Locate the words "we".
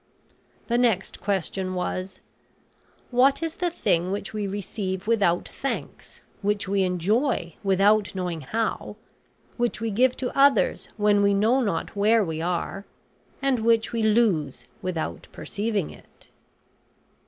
4.33-4.47, 6.67-6.81, 9.79-9.91, 11.21-11.35, 12.25-12.41, 13.93-14.01